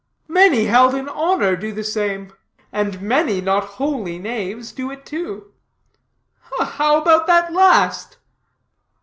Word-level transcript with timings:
"Many 0.27 0.65
held 0.65 0.95
in 0.95 1.07
honor 1.07 1.55
do 1.55 1.71
the 1.71 1.83
same; 1.83 2.33
and 2.71 3.03
many, 3.03 3.39
not 3.39 3.63
wholly 3.65 4.17
knaves, 4.17 4.71
do 4.71 4.89
it 4.89 5.05
too." 5.05 5.51
"How 6.57 6.99
about 6.99 7.27
that 7.27 7.53
last?" 7.53 8.17